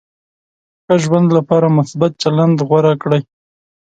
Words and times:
ښه 0.83 0.95
ژوند 1.03 1.27
لپاره 1.37 1.75
مثبت 1.77 2.11
چلند 2.21 2.57
غوره 2.67 2.93
کړئ. 3.01 3.21